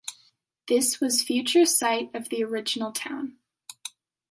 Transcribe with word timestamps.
This 0.67 0.99
was 0.99 1.21
future 1.21 1.63
site 1.63 2.09
of 2.15 2.29
the 2.29 2.43
original 2.43 2.91
town. 2.91 3.37